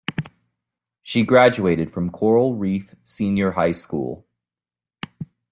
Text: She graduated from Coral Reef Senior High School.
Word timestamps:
She 1.03 1.23
graduated 1.23 1.91
from 1.91 2.09
Coral 2.09 2.55
Reef 2.55 2.95
Senior 3.03 3.51
High 3.51 3.69
School. 3.69 4.25